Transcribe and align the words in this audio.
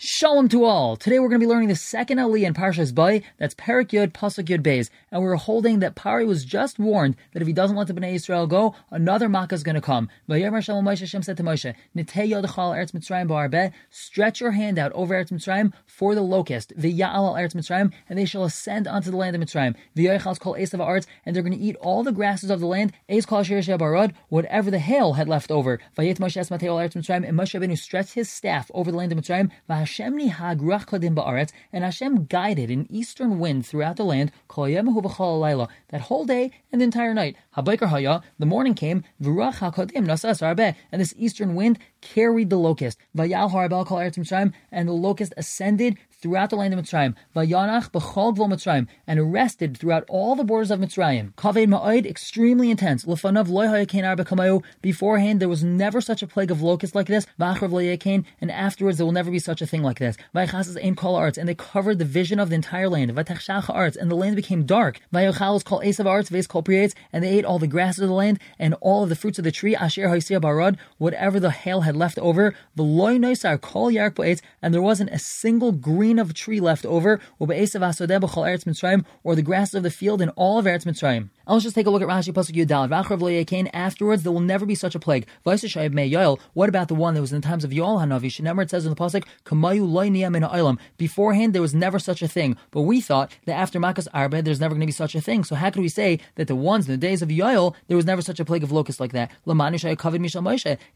Shalom 0.00 0.48
to 0.50 0.64
all. 0.64 0.94
Today 0.94 1.18
we're 1.18 1.28
going 1.28 1.40
to 1.40 1.44
be 1.44 1.50
learning 1.50 1.70
the 1.70 1.74
second 1.74 2.18
Aliyah 2.18 2.46
in 2.46 2.54
Parshas 2.54 2.94
Bay. 2.94 3.24
That's 3.38 3.56
Perek 3.56 3.88
Yud 3.88 4.12
Pasuk 4.12 4.44
Yud 4.44 4.62
Beis, 4.62 4.90
and 5.10 5.20
we're 5.20 5.34
holding 5.34 5.80
that 5.80 5.96
Pari 5.96 6.24
was 6.24 6.44
just 6.44 6.78
warned 6.78 7.16
that 7.32 7.42
if 7.42 7.48
he 7.48 7.52
doesn't 7.52 7.76
let 7.76 7.88
the 7.88 7.94
Bnei 7.94 8.14
Israel 8.14 8.46
go, 8.46 8.76
another 8.92 9.28
Makkah 9.28 9.56
is 9.56 9.64
going 9.64 9.74
to 9.74 9.80
come. 9.80 10.08
Hashem 10.28 11.22
said 11.24 11.36
to 11.36 11.42
Moshe, 11.42 11.74
Nitei 11.96 12.30
Yodachal 12.30 12.76
Eretz 12.76 12.92
Mitzrayim 12.92 13.26
Ba'arbeh, 13.26 13.72
stretch 13.90 14.40
your 14.40 14.52
hand 14.52 14.78
out 14.78 14.92
over 14.92 15.16
Eretz 15.16 15.32
Mitzrayim 15.32 15.72
for 15.84 16.14
the 16.14 16.22
locust, 16.22 16.72
V'ya'al 16.78 17.00
al 17.00 17.34
Eretz 17.34 17.56
Mitzrayim, 17.56 17.92
and 18.08 18.16
they 18.16 18.24
shall 18.24 18.44
ascend 18.44 18.86
onto 18.86 19.10
the 19.10 19.16
land 19.16 19.34
of 19.34 19.42
Mitzrayim. 19.42 19.74
V'yochals 19.96 20.38
call 20.38 20.54
Esav 20.54 20.78
Arts, 20.78 21.08
and 21.26 21.34
they're 21.34 21.42
going 21.42 21.58
to 21.58 21.58
eat 21.58 21.74
all 21.80 22.04
the 22.04 22.12
grasses 22.12 22.50
of 22.50 22.60
the 22.60 22.68
land. 22.68 22.92
Eis 23.10 23.24
Shir 23.26 23.76
Barad, 23.76 24.14
whatever 24.28 24.70
the 24.70 24.78
hail 24.78 25.14
had 25.14 25.28
left 25.28 25.50
over. 25.50 25.80
Vayet 25.98 26.18
Moshe 26.18 26.36
Es 26.36 26.50
Matei 26.50 26.68
Eretz 26.68 26.92
Mitzrayim, 26.92 27.28
and 27.28 27.36
Moshe 27.36 27.60
Benu 27.60 27.76
stretched 27.76 28.14
his 28.14 28.30
staff 28.30 28.70
over 28.72 28.92
the 28.92 28.96
land 28.96 29.10
of 29.10 29.18
Mitzrayim. 29.18 29.50
Hashem 29.88 30.18
nihag 30.18 30.60
ruach 30.60 30.84
kodim 30.84 31.14
ba'aretz, 31.14 31.50
and 31.72 31.82
Hashem 31.82 32.26
guided 32.26 32.70
an 32.70 32.86
eastern 32.90 33.38
wind 33.38 33.64
throughout 33.64 33.96
the 33.96 34.04
land, 34.04 34.30
kol 34.46 34.66
that 34.66 36.00
whole 36.02 36.24
day 36.26 36.50
and 36.70 36.80
the 36.82 36.84
entire 36.84 37.14
night. 37.14 37.36
Habaykar 37.56 37.88
haya, 37.88 38.20
the 38.38 38.44
morning 38.44 38.74
came, 38.74 39.02
v'ruach 39.22 39.60
hakodim 39.60 40.04
nasas 40.04 40.42
arbeh, 40.42 40.74
and 40.92 41.00
this 41.00 41.14
eastern 41.16 41.54
wind 41.54 41.78
carried 42.02 42.50
the 42.50 42.58
locust. 42.58 42.98
Vayal 43.16 43.50
harabel 43.50 43.86
kol 43.86 43.96
eretz 43.96 44.52
and 44.70 44.88
the 44.88 44.92
locust 44.92 45.32
ascended 45.38 45.96
throughout 46.20 46.50
the 46.50 46.56
land 46.56 46.74
of 46.74 46.80
Mitzrayim. 46.80 47.14
Vayanach 47.34 47.90
b'chol 47.90 48.36
gvul 48.36 48.52
Mitzrayim, 48.52 48.86
and 49.06 49.18
arrested 49.18 49.76
throughout 49.76 50.04
all 50.08 50.34
the 50.34 50.44
borders 50.44 50.70
of 50.70 50.80
Mitzrayim. 50.80 51.32
Kaved 51.34 51.68
ma'id, 51.68 52.06
extremely 52.06 52.70
intense. 52.70 53.04
Lefanav 53.04 53.48
loy 53.48 53.66
hayakein 53.66 54.06
arba. 54.06 54.62
Beforehand, 54.82 55.40
there 55.40 55.48
was 55.48 55.64
never 55.64 56.00
such 56.00 56.22
a 56.22 56.26
plague 56.26 56.50
of 56.50 56.60
locusts 56.62 56.94
like 56.94 57.06
this. 57.06 57.26
V'achrav 57.40 57.70
loyakein, 57.70 58.24
and 58.40 58.50
afterwards 58.50 58.98
there 58.98 59.06
will 59.06 59.12
never 59.12 59.30
be 59.30 59.38
such 59.38 59.62
a 59.62 59.66
thing 59.66 59.82
like 59.82 59.98
this. 59.98 60.16
Vaychasas 60.34 60.76
aim 60.80 60.96
kol 60.96 61.14
arts, 61.14 61.38
and 61.38 61.48
they 61.48 61.54
covered 61.54 61.98
the 61.98 62.04
vision 62.04 62.40
of 62.40 62.48
the 62.48 62.54
entire 62.54 62.88
land. 62.88 63.12
Vaytachshacha 63.12 63.70
arts, 63.70 63.96
and 63.96 64.10
the 64.10 64.16
land 64.16 64.36
became 64.36 64.66
dark. 64.66 65.00
Vayochalos 65.12 65.64
kol 65.64 65.80
esav 65.80 66.06
arts, 66.06 66.28
vase 66.28 66.46
kol 66.46 66.62
priates, 66.62 66.94
and 67.12 67.22
they 67.22 67.30
ate 67.30 67.44
all 67.44 67.58
the 67.58 67.66
grasses 67.66 68.02
of 68.02 68.08
the 68.08 68.14
land 68.14 68.38
and 68.58 68.74
all 68.80 69.04
of 69.04 69.08
the 69.08 69.16
fruits 69.16 69.38
of 69.38 69.44
the 69.44 69.52
tree. 69.52 69.76
Asher 69.76 70.08
haisia 70.08 70.40
barad, 70.40 70.76
whatever 70.98 71.38
the 71.38 71.50
hail 71.50 71.82
had 71.82 71.96
left 71.96 72.18
over. 72.18 72.54
V'loy 72.76 73.18
noisar 73.18 73.60
kol 73.60 73.90
yark 73.90 74.18
and 74.62 74.74
there 74.74 74.82
wasn't 74.82 75.10
a 75.10 75.18
single 75.18 75.72
green 75.72 76.07
of 76.16 76.30
a 76.30 76.32
tree 76.32 76.60
left 76.60 76.86
over, 76.86 77.20
or 77.40 77.46
the 77.48 79.42
grass 79.44 79.74
of 79.74 79.82
the 79.82 79.90
field 79.90 80.22
in 80.22 80.28
all 80.30 80.58
of 80.58 80.64
Eretz 80.64 80.84
Mitzrayim. 80.84 81.30
Let's 81.46 81.64
just 81.64 81.74
take 81.74 81.86
a 81.86 81.90
look 81.90 82.02
at 82.02 82.08
Rashi 82.08 82.32
Pasuk 82.32 82.54
Yudal. 82.54 83.70
Afterwards, 83.72 84.22
there 84.22 84.32
will 84.32 84.40
never 84.40 84.64
be 84.64 84.74
such 84.74 84.94
a 84.94 84.98
plague. 84.98 85.26
What 85.42 86.68
about 86.68 86.88
the 86.88 86.94
one 86.94 87.14
that 87.14 87.20
was 87.20 87.32
in 87.32 87.40
the 87.40 87.46
times 87.46 87.64
of 87.64 87.70
Yoel 87.70 88.00
Hanavi? 88.00 88.28
Shenemar 88.28 88.62
it 88.62 88.70
says 88.70 88.84
in 88.86 88.90
the 88.90 88.96
pasuk, 88.96 89.24
"Kamayu 89.44 90.78
Beforehand, 90.96 91.54
there 91.54 91.62
was 91.62 91.74
never 91.74 91.98
such 91.98 92.22
a 92.22 92.28
thing. 92.28 92.56
But 92.70 92.82
we 92.82 93.00
thought 93.00 93.32
that 93.46 93.54
after 93.54 93.80
Makas 93.80 94.06
Arba, 94.14 94.42
there's 94.42 94.60
never 94.60 94.74
going 94.74 94.82
to 94.82 94.86
be 94.86 94.92
such 94.92 95.14
a 95.14 95.20
thing. 95.20 95.42
So 95.42 95.54
how 95.56 95.70
could 95.70 95.80
we 95.82 95.88
say 95.88 96.20
that 96.36 96.46
the 96.46 96.54
ones 96.54 96.86
in 96.86 96.92
the 96.92 96.98
days 96.98 97.22
of 97.22 97.30
Yoel, 97.30 97.74
there 97.88 97.96
was 97.96 98.06
never 98.06 98.22
such 98.22 98.38
a 98.38 98.44
plague 98.44 98.62
of 98.62 98.70
locusts 98.70 99.00
like 99.00 99.12
that? 99.12 99.30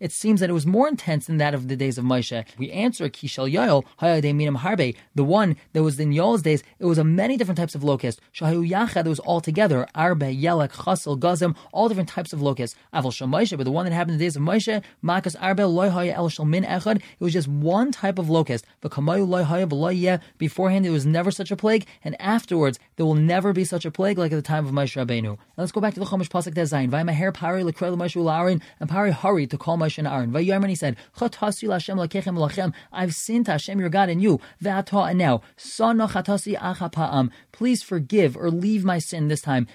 It 0.00 0.12
seems 0.12 0.40
that 0.40 0.50
it 0.50 0.52
was 0.52 0.66
more 0.66 0.86
intense 0.88 1.26
than 1.26 1.38
that 1.38 1.54
of 1.54 1.68
the 1.68 1.76
days 1.76 1.96
of 1.98 2.04
Moshe. 2.04 2.44
We 2.58 2.70
answer 2.70 3.08
Kishal 3.08 3.50
Yoel 3.50 3.84
Harbe. 4.00 4.94
The 5.14 5.24
one 5.24 5.56
that 5.72 5.82
was 5.82 5.98
in 6.00 6.10
Yoel's 6.10 6.42
days, 6.42 6.62
it 6.78 6.84
was 6.84 6.98
a 6.98 7.04
many 7.04 7.36
different 7.36 7.58
types 7.58 7.74
of 7.74 7.84
locust. 7.84 8.20
Shahu 8.34 8.68
Yachad, 8.68 9.06
it 9.06 9.08
was 9.08 9.18
all 9.20 9.40
together. 9.40 9.86
Arba 9.94 10.26
Yelek, 10.26 10.72
Chasel, 10.72 11.18
Gazim, 11.18 11.54
all 11.72 11.88
different 11.88 12.08
types 12.08 12.32
of 12.32 12.40
locusts. 12.40 12.76
Aval 12.94 13.12
Shal 13.12 13.28
but 13.28 13.64
the 13.64 13.70
one 13.70 13.84
that 13.84 13.92
happened 13.92 14.12
in 14.12 14.18
the 14.18 14.24
days 14.24 14.36
of 14.36 14.42
Moshe, 14.42 14.82
Makas 15.04 15.36
Arbe 15.40 15.58
Loyhaya 15.58 16.14
El 16.14 16.28
Shal 16.28 16.46
Echad, 16.46 16.96
it 16.96 17.02
was 17.20 17.32
just 17.32 17.48
one 17.48 17.92
type 17.92 18.18
of 18.18 18.28
locust. 18.30 18.64
V'kamayu 18.82 19.26
Loyhaya 19.26 19.68
V'loyeh, 19.68 20.20
beforehand 20.38 20.84
there 20.84 20.92
was 20.92 21.06
never 21.06 21.30
such 21.30 21.50
a 21.50 21.56
plague, 21.56 21.86
and 22.04 22.20
afterwards 22.20 22.78
there 22.96 23.06
will 23.06 23.14
never 23.14 23.52
be 23.52 23.64
such 23.64 23.84
a 23.84 23.90
plague 23.90 24.18
like 24.18 24.32
at 24.32 24.36
the 24.36 24.42
time 24.42 24.66
of 24.66 24.72
Moshe 24.72 24.96
Rabbeinu. 24.96 25.22
Now 25.22 25.38
let's 25.56 25.72
go 25.72 25.80
back 25.80 25.94
to 25.94 26.00
the 26.00 26.06
Chumash 26.06 26.28
Pasuk 26.28 26.54
Dezayin. 26.54 26.90
Vaymaher 26.90 27.32
Pari 27.34 27.62
Lekrel 27.62 27.96
Moshe 27.96 28.12
Aaron, 28.32 28.62
and 28.80 28.88
Pari 28.88 29.10
hurried 29.10 29.50
to 29.50 29.58
call 29.58 29.76
Moshe 29.76 29.98
and 29.98 30.06
Aaron. 30.06 30.32
Vayomer 30.32 30.68
he 30.68 30.74
said, 30.74 30.96
I've 32.92 33.14
sinned 33.14 33.46
to 33.46 33.52
Hashem 33.52 33.80
your 33.80 33.88
God 33.88 34.08
and 34.08 34.22
you. 34.22 34.40
V'ata 34.62 34.91
now, 34.92 35.40
please 37.52 37.82
forgive 37.82 38.36
or 38.36 38.50
leave 38.50 38.84
my 38.84 38.98
sin 38.98 39.28
this 39.28 39.40
time. 39.40 39.66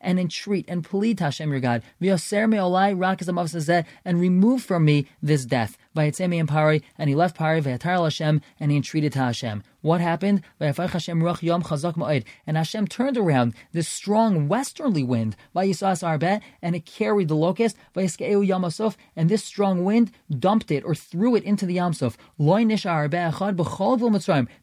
And 0.00 0.18
entreat 0.20 0.64
and 0.68 0.84
plead 0.84 1.20
Hashem 1.20 1.50
your 1.50 1.60
God. 1.60 1.82
And 4.04 4.20
remove 4.20 4.62
from 4.62 4.84
me 4.84 5.06
this 5.22 5.44
death. 5.44 5.76
and 5.96 6.48
and 6.98 7.08
he 7.08 7.14
left 7.14 7.36
Pari, 7.36 7.62
and 8.60 8.70
he 8.70 8.76
entreated 8.76 9.12
to 9.12 9.18
Hashem. 9.18 9.62
What 9.84 10.00
happened? 10.00 10.40
And 10.58 10.74
Hashem 12.56 12.88
turned 12.88 13.18
around 13.18 13.54
this 13.72 13.86
strong 13.86 14.48
westerly 14.48 15.04
wind, 15.04 15.36
and 15.54 16.74
it 16.74 16.86
carried 16.86 17.28
the 17.28 17.36
locust, 17.36 17.76
and 17.94 19.28
this 19.28 19.44
strong 19.44 19.84
wind 19.84 20.10
dumped 20.38 20.70
it 20.70 20.84
or 20.84 20.94
threw 20.94 21.36
it 21.36 21.44
into 21.44 21.66
the 21.66 21.76
Yamsuf. 21.76 22.16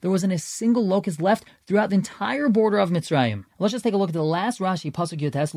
There 0.01 0.09
wasn't 0.09 0.33
a 0.33 0.39
single 0.39 0.87
locust 0.87 1.21
left 1.21 1.45
throughout 1.67 1.91
the 1.91 1.97
entire 1.97 2.49
border 2.49 2.79
of 2.79 2.89
Mitzrayim. 2.89 3.45
Let's 3.59 3.73
just 3.73 3.83
take 3.83 3.93
a 3.93 3.97
look 3.97 4.09
at 4.09 4.13
the 4.13 4.23
last 4.23 4.59
Rashi, 4.59 4.91
Pasuk 4.91 5.19
Yotes, 5.19 5.53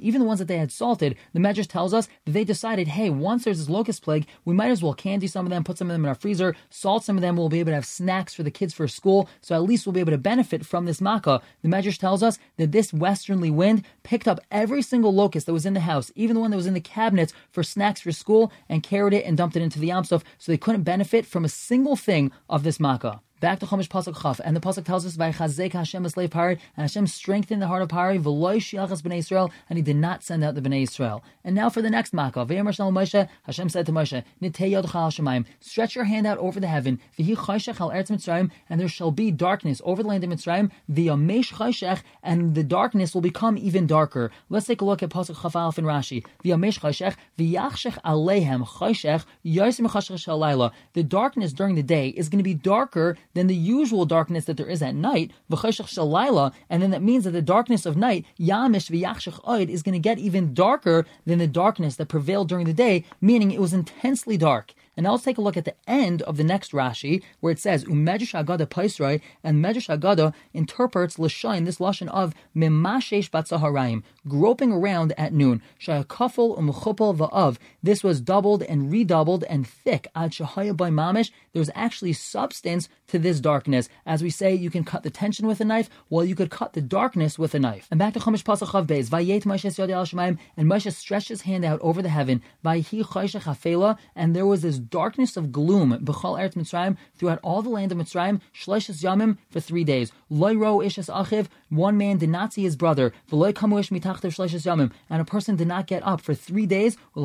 even 0.00 0.20
the 0.20 0.26
ones 0.26 0.38
that 0.38 0.46
they 0.46 0.58
had 0.58 0.70
salted, 0.70 1.16
the 1.32 1.40
Medrash 1.40 1.66
tells 1.66 1.92
us 1.92 2.06
that 2.24 2.30
they 2.30 2.44
decided, 2.44 2.86
hey, 2.86 3.10
once 3.10 3.42
there's 3.42 3.58
this 3.58 3.68
locust 3.68 4.04
plague, 4.04 4.28
we 4.44 4.54
might 4.54 4.70
as 4.70 4.80
well 4.80 4.94
candy 4.94 5.26
some 5.26 5.44
of 5.44 5.50
them, 5.50 5.64
put 5.64 5.76
some 5.76 5.90
of 5.90 5.92
them 5.92 6.04
in 6.04 6.08
our 6.08 6.14
freezer, 6.14 6.54
salt 6.70 7.02
some 7.02 7.15
of 7.16 7.22
them, 7.22 7.36
we'll 7.36 7.48
be 7.48 7.60
able 7.60 7.70
to 7.70 7.76
have 7.76 7.86
snacks 7.86 8.34
for 8.34 8.42
the 8.42 8.50
kids 8.50 8.72
for 8.74 8.88
school, 8.88 9.28
so 9.40 9.54
at 9.54 9.62
least 9.62 9.86
we'll 9.86 9.92
be 9.92 10.00
able 10.00 10.12
to 10.12 10.18
benefit 10.18 10.64
from 10.64 10.84
this 10.84 11.00
makkah. 11.00 11.40
The 11.62 11.68
Medrash 11.68 11.98
tells 11.98 12.22
us 12.22 12.38
that 12.56 12.72
this 12.72 12.92
westerly 12.92 13.50
wind 13.50 13.84
picked 14.02 14.28
up 14.28 14.40
every 14.50 14.82
single 14.82 15.12
locust 15.12 15.46
that 15.46 15.52
was 15.52 15.66
in 15.66 15.74
the 15.74 15.80
house, 15.80 16.12
even 16.14 16.34
the 16.34 16.40
one 16.40 16.50
that 16.50 16.56
was 16.56 16.66
in 16.66 16.74
the 16.74 16.80
cabinets 16.80 17.32
for 17.50 17.62
snacks 17.62 18.00
for 18.00 18.12
school, 18.12 18.52
and 18.68 18.82
carried 18.82 19.14
it 19.14 19.24
and 19.24 19.36
dumped 19.36 19.56
it 19.56 19.62
into 19.62 19.78
the 19.78 19.88
Yamsuf, 19.88 20.22
so 20.38 20.52
they 20.52 20.58
couldn't 20.58 20.82
benefit 20.82 21.26
from 21.26 21.44
a 21.44 21.48
single 21.48 21.96
thing 21.96 22.30
of 22.48 22.62
this 22.62 22.80
makkah. 22.80 23.20
Back 23.38 23.58
to 23.60 23.66
Chumash 23.66 23.88
Pasuk 23.88 24.22
Chaf, 24.22 24.40
and 24.42 24.56
the 24.56 24.60
Pasuk 24.60 24.86
tells 24.86 25.04
us, 25.04 25.14
"Vaychazek 25.14 25.74
Hashem 25.74 26.06
a 26.06 26.08
slave 26.08 26.30
Pari, 26.30 26.54
and 26.74 26.84
Hashem 26.84 27.06
strengthened 27.06 27.60
the 27.60 27.66
heart 27.66 27.82
of 27.82 27.90
Pari, 27.90 28.18
v'loy 28.18 28.56
shiachas 28.56 29.02
b'nei 29.02 29.18
Israel, 29.18 29.52
and 29.68 29.76
he 29.76 29.82
did 29.82 29.96
not 29.96 30.22
send 30.22 30.42
out 30.42 30.54
the 30.54 30.62
b'nei 30.62 30.84
Israel." 30.84 31.22
And 31.44 31.54
now 31.54 31.68
for 31.68 31.82
the 31.82 31.90
next 31.90 32.14
makkah, 32.14 32.46
Shalom 32.48 32.94
Moshe, 32.94 33.28
Hashem 33.42 33.68
said 33.68 33.84
to 33.84 33.92
Moshe, 33.92 34.24
"Nitei 34.40 34.72
Shemaim, 34.82 35.44
stretch 35.60 35.94
your 35.94 36.04
hand 36.04 36.26
out 36.26 36.38
over 36.38 36.58
the 36.58 36.66
heaven, 36.66 36.98
v'hi 37.18 37.36
chayshech 37.36 37.78
al 37.78 37.90
eretz 37.90 38.08
Mitzrayim, 38.08 38.50
and 38.70 38.80
there 38.80 38.88
shall 38.88 39.10
be 39.10 39.30
darkness 39.30 39.82
over 39.84 40.02
the 40.02 40.08
land 40.08 40.24
of 40.24 40.30
Mitzrayim, 40.30 40.70
v'yamesh 40.90 41.52
chayshech, 41.52 42.00
and 42.22 42.54
the 42.54 42.64
darkness 42.64 43.12
will 43.12 43.20
become 43.20 43.58
even 43.58 43.86
darker." 43.86 44.30
Let's 44.48 44.66
take 44.66 44.80
a 44.80 44.86
look 44.86 45.02
at 45.02 45.10
Pasuk 45.10 45.42
Chaf 45.42 45.54
Alf 45.54 45.76
and 45.76 45.86
Rashi. 45.86 46.24
V'yamesh 46.42 46.80
chayshech, 46.80 47.16
v'yachshech 47.38 48.00
aleihem 48.02 48.64
chayshech, 48.66 49.26
yosim 49.44 49.90
chayshech 49.90 50.24
shalayla. 50.24 50.72
The 50.94 51.02
darkness 51.02 51.52
during 51.52 51.74
the 51.74 51.82
day 51.82 52.08
is 52.08 52.30
going 52.30 52.38
to 52.38 52.42
be 52.42 52.54
darker 52.54 53.18
than 53.36 53.46
the 53.46 53.54
usual 53.54 54.04
darkness 54.06 54.46
that 54.46 54.56
there 54.56 54.68
is 54.68 54.82
at 54.82 54.94
night, 54.94 55.30
and 55.50 56.82
then 56.82 56.90
that 56.90 57.02
means 57.02 57.24
that 57.24 57.30
the 57.30 57.42
darkness 57.42 57.86
of 57.86 57.96
night, 57.96 58.24
yamish 58.40 58.90
oid, 58.90 59.68
is 59.68 59.82
going 59.82 59.92
to 59.92 59.98
get 59.98 60.18
even 60.18 60.54
darker 60.54 61.06
than 61.24 61.38
the 61.38 61.46
darkness 61.46 61.96
that 61.96 62.08
prevailed 62.08 62.48
during 62.48 62.66
the 62.66 62.72
day, 62.72 63.04
meaning 63.20 63.50
it 63.52 63.60
was 63.60 63.72
intensely 63.72 64.36
dark. 64.36 64.74
And 64.96 65.04
now 65.04 65.12
let's 65.12 65.24
take 65.24 65.38
a 65.38 65.42
look 65.42 65.56
at 65.56 65.64
the 65.64 65.74
end 65.86 66.22
of 66.22 66.36
the 66.36 66.44
next 66.44 66.72
Rashi, 66.72 67.22
where 67.40 67.52
it 67.52 67.58
says, 67.58 67.84
Umedrash 67.84 68.34
Agada 68.34 68.66
Paisroi, 68.66 69.20
and 69.44 69.62
Medrash 69.62 69.94
Agada 69.94 70.32
interprets 70.54 71.16
Lashain, 71.16 71.64
this 71.66 71.78
Lashon 71.78 72.08
of 72.08 72.34
Mimashesh 72.56 73.30
Batzaharayim, 73.30 74.02
groping 74.26 74.72
around 74.72 75.12
at 75.18 75.32
noon. 75.32 75.60
Shayakafel 75.80 76.58
Umchupel 76.58 77.16
Va'av. 77.16 77.58
This 77.82 78.02
was 78.02 78.20
doubled 78.20 78.62
and 78.62 78.90
redoubled 78.90 79.44
and 79.44 79.66
thick. 79.66 80.08
Ad 80.14 80.32
Shahaya 80.32 80.76
by 80.76 80.90
Mamish. 80.90 81.30
There 81.52 81.60
was 81.60 81.70
actually 81.74 82.12
substance 82.14 82.88
to 83.08 83.18
this 83.18 83.40
darkness. 83.40 83.88
As 84.04 84.22
we 84.22 84.30
say, 84.30 84.54
you 84.54 84.70
can 84.70 84.84
cut 84.84 85.02
the 85.02 85.10
tension 85.10 85.46
with 85.46 85.60
a 85.60 85.64
knife, 85.64 85.88
well, 86.10 86.24
you 86.24 86.34
could 86.34 86.50
cut 86.50 86.72
the 86.72 86.80
darkness 86.80 87.38
with 87.38 87.54
a 87.54 87.58
knife. 87.58 87.86
And 87.90 87.98
back 87.98 88.14
to 88.14 88.20
Chumash 88.20 88.44
Pasach 88.44 88.68
Chav 88.68 88.86
Beis, 88.86 89.08
Vayet 89.08 89.44
Moshe 89.44 89.78
Yod 89.78 90.38
and 90.56 90.70
Moshe 90.70 90.92
stretched 90.92 91.28
his 91.28 91.42
hand 91.42 91.64
out 91.64 91.80
over 91.80 92.02
the 92.02 92.08
heaven, 92.08 92.42
Vayhi 92.64 93.04
Chayshech 93.04 93.42
Hafela, 93.42 93.98
and 94.14 94.34
there 94.34 94.46
was 94.46 94.62
this 94.62 94.78
darkness 94.90 95.36
of 95.36 95.52
gloom, 95.52 95.98
B'chal 96.02 96.38
Eretz 96.38 96.54
Mitzrayim, 96.54 96.96
throughout 97.16 97.40
all 97.42 97.62
the 97.62 97.68
land 97.68 97.92
of 97.92 97.98
Mitzrayim, 97.98 98.40
Shleishes 98.54 99.02
Yamim, 99.02 99.38
for 99.50 99.60
three 99.60 99.84
days. 99.84 100.12
Loyro 100.30 100.84
Ishes 100.84 101.12
Achiv, 101.12 101.46
one 101.68 101.96
man 101.96 102.18
did 102.18 102.28
not 102.28 102.52
see 102.52 102.62
his 102.62 102.76
brother, 102.76 103.12
and 103.32 103.42
a 103.42 105.24
person 105.24 105.56
did 105.56 105.66
not 105.68 105.86
get 105.86 106.06
up 106.06 106.20
for 106.20 106.34
three 106.34 106.66
days. 106.66 106.96
However, 107.14 107.24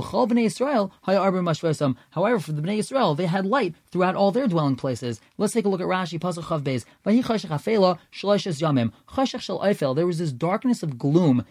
for 2.39 2.51
the 2.51 2.61
Bnei 2.61 2.77
Israel, 2.77 3.15
they 3.15 3.27
had 3.27 3.45
light 3.45 3.75
throughout 3.91 4.15
all 4.15 4.31
their 4.31 4.47
dwelling 4.47 4.75
places. 4.75 5.21
Let's 5.37 5.53
take 5.53 5.65
a 5.65 5.69
look 5.69 5.81
at 5.81 5.87
Rashi, 5.87 6.19
Pasuk 6.19 6.43
Chav 6.43 6.61
Beis. 6.63 6.85
There 9.95 10.07
was 10.07 10.17
this 10.17 10.31
darkness 10.31 10.83
of 10.83 10.97
gloom. 10.97 11.45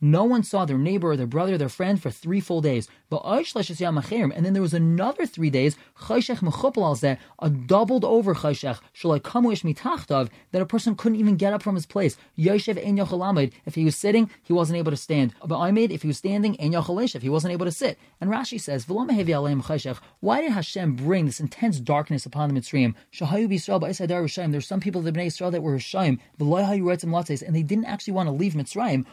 No 0.00 0.24
one 0.24 0.42
saw 0.42 0.64
their 0.64 0.78
neighbor 0.78 1.08
or 1.08 1.16
their 1.16 1.26
brother, 1.26 1.54
or 1.54 1.58
their 1.58 1.68
friend 1.68 2.00
for 2.00 2.10
three 2.10 2.40
full 2.40 2.60
days. 2.60 2.88
And 3.10 4.44
then 4.44 4.52
there 4.52 4.62
was 4.62 4.74
another 4.74 5.26
three 5.26 5.50
days, 5.50 5.76
a 6.08 7.50
doubled 7.50 8.04
over 8.04 8.34
that 10.52 10.62
a 10.62 10.66
person 10.66 10.94
couldn't 10.94 11.18
even 11.18 11.36
get 11.36 11.52
up 11.52 11.62
from 11.62 11.74
his 11.74 11.86
place. 11.86 12.16
If 12.36 13.74
he 13.74 13.84
was 13.84 13.96
sitting, 13.96 14.30
he 14.42 14.52
wasn't 14.52 14.78
able 14.78 14.92
to 14.92 14.96
stand. 14.96 15.34
If 15.42 16.02
he 16.02 16.08
was 16.08 16.18
standing, 16.18 16.56
if 16.58 17.22
he 17.22 17.28
wasn't 17.28 17.52
able 17.52 17.66
to 17.66 17.72
sit. 17.72 17.98
And 18.20 18.30
Rashi 18.30 18.60
says, 18.60 18.86
why 20.20 20.40
did 20.40 20.52
Hashem 20.52 20.96
bring 20.96 21.26
this 21.26 21.40
intense 21.40 21.80
darkness 21.80 22.26
upon 22.26 22.52
the 22.52 22.60
Mitzrayim? 22.60 22.94
There's 24.52 24.66
some 24.66 24.80
people 24.80 24.98
of 25.00 25.04
the 25.04 25.12
Bnei 25.12 25.26
Israel 25.26 25.50
that 25.50 25.62
were 25.62 25.76
Rishayim, 25.76 26.18
and 27.46 27.56
they 27.56 27.62
didn't 27.62 27.84
actually 27.86 28.12
want 28.12 28.26
to 28.28 28.32
leave 28.32 28.52
Mitzrayim, 28.52 29.04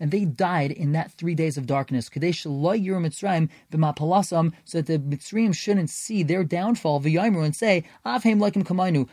and 0.00 0.10
they 0.10 0.24
died 0.24 0.70
in 0.72 0.92
that 0.92 1.12
three 1.12 1.34
days 1.34 1.56
of 1.58 1.66
darkness. 1.66 2.10
So 2.14 2.20
that 2.20 2.32
the 4.86 4.98
Mitzrayim 4.98 5.54
shouldn't 5.54 5.90
see 5.90 6.22
their 6.22 6.44
downfall, 6.44 7.02
and 7.04 7.56
say, 7.56 7.84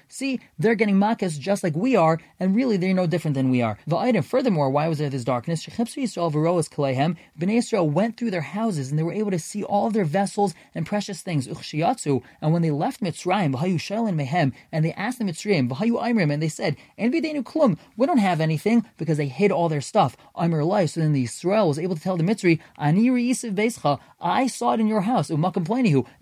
See, 0.07 0.39
they're 0.61 0.75
getting 0.75 0.95
makas 0.95 1.39
just 1.39 1.63
like 1.63 1.75
we 1.75 1.95
are, 1.95 2.19
and 2.39 2.55
really 2.55 2.77
they're 2.77 2.93
no 2.93 3.07
different 3.07 3.35
than 3.35 3.49
we 3.49 3.61
are. 3.61 3.77
Furthermore, 4.23 4.69
why 4.69 4.87
was 4.87 4.99
there 4.99 5.09
this 5.09 5.23
darkness? 5.23 5.65
Bnei 5.65 7.57
Israel 7.57 7.89
went 7.89 8.17
through 8.17 8.31
their 8.31 8.41
houses 8.41 8.89
and 8.89 8.99
they 8.99 9.03
were 9.03 9.13
able 9.13 9.31
to 9.31 9.39
see 9.39 9.63
all 9.63 9.89
their 9.89 10.05
vessels 10.05 10.53
and 10.75 10.85
precious 10.85 11.21
things. 11.21 11.47
And 11.47 12.53
when 12.53 12.61
they 12.61 12.71
left 12.71 13.01
Mitzrayim, 13.01 14.53
and 14.71 14.85
they 14.85 14.93
asked 14.93 15.19
the 15.19 15.25
Mitzrayim, 15.25 16.31
and 16.31 16.41
they 16.41 16.49
said, 16.49 16.77
klum, 16.97 17.77
we 17.97 18.05
don't 18.05 18.17
have 18.17 18.39
anything 18.41 18.85
because 18.97 19.17
they 19.17 19.27
hid 19.27 19.51
all 19.51 19.69
their 19.69 19.81
stuff. 19.81 20.15
So 20.37 20.47
then 20.47 21.13
the 21.13 21.23
Israel 21.23 21.67
was 21.67 21.79
able 21.79 21.95
to 21.95 22.01
tell 22.01 22.17
the 22.17 22.23
Mitzri, 22.23 22.59
I 22.77 24.47
saw 24.47 24.73
it 24.73 24.79
in 24.79 24.87
your 24.87 25.01
house. 25.01 25.29
It 25.31 25.37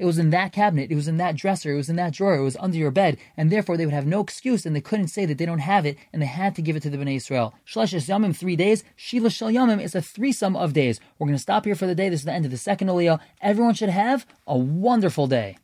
was 0.06 0.18
in 0.18 0.30
that 0.30 0.52
cabinet, 0.54 0.92
it 0.92 0.96
was 0.96 1.08
in 1.08 1.18
that 1.18 1.36
dresser, 1.36 1.74
it 1.74 1.78
was 1.78 1.90
in 1.90 1.96
that 1.98 2.14
drawer, 2.14 2.36
it 2.36 2.44
was 2.44 2.58
under 2.58 2.78
your 2.78 2.92
bed, 2.92 3.18
and 3.36 3.52
therefore 3.52 3.78
they 3.78 3.86
would 3.86 3.94
have 3.94 4.06
no 4.06 4.22
excuse 4.30 4.66
and 4.66 4.76
they 4.76 4.82
couldn't 4.82 5.08
say 5.08 5.26
that 5.26 5.38
they 5.40 5.46
don't 5.46 5.60
have 5.74 5.86
it 5.86 5.98
and 6.14 6.22
they 6.22 6.28
had 6.28 6.56
to 6.56 6.62
give 6.62 6.76
it 6.76 6.84
to 6.84 6.90
the 6.92 6.98
Bnei 6.98 7.16
Israel. 7.16 7.56
Shlesh 7.66 7.94
Yamim, 8.08 8.36
three 8.36 8.56
days. 8.56 8.84
Shila 8.96 9.32
Shal 9.32 9.50
Yamim 9.50 9.82
is 9.82 9.96
a 9.96 10.02
threesome 10.02 10.56
of 10.56 10.74
days. 10.74 11.00
We're 11.18 11.26
going 11.26 11.36
to 11.36 11.42
stop 11.42 11.66
here 11.66 11.76
for 11.76 11.88
the 11.88 11.96
day. 11.96 12.10
This 12.10 12.22
is 12.22 12.26
the 12.26 12.32
end 12.32 12.46
of 12.46 12.52
the 12.52 12.58
second 12.58 12.90
Aliyah. 12.90 13.20
Everyone 13.42 13.74
should 13.74 13.90
have 13.90 14.28
a 14.46 14.56
wonderful 14.58 15.26
day. 15.26 15.58